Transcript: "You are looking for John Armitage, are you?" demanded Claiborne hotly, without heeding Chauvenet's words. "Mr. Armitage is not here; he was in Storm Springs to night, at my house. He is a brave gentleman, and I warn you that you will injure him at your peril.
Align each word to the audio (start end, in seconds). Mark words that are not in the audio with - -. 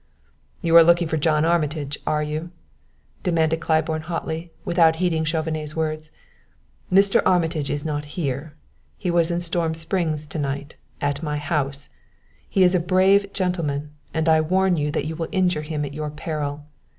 "You 0.63 0.75
are 0.77 0.83
looking 0.83 1.07
for 1.07 1.17
John 1.17 1.45
Armitage, 1.45 1.99
are 2.07 2.23
you?" 2.23 2.49
demanded 3.21 3.59
Claiborne 3.59 4.01
hotly, 4.01 4.51
without 4.65 4.95
heeding 4.95 5.23
Chauvenet's 5.23 5.75
words. 5.75 6.09
"Mr. 6.91 7.21
Armitage 7.23 7.69
is 7.69 7.85
not 7.85 8.05
here; 8.17 8.55
he 8.97 9.11
was 9.11 9.29
in 9.29 9.41
Storm 9.41 9.75
Springs 9.75 10.25
to 10.25 10.39
night, 10.39 10.73
at 11.01 11.21
my 11.21 11.37
house. 11.37 11.89
He 12.49 12.63
is 12.63 12.73
a 12.73 12.79
brave 12.79 13.31
gentleman, 13.31 13.91
and 14.11 14.27
I 14.27 14.41
warn 14.41 14.75
you 14.75 14.89
that 14.89 15.05
you 15.05 15.15
will 15.15 15.29
injure 15.31 15.61
him 15.61 15.85
at 15.85 15.93
your 15.93 16.09
peril. 16.09 16.65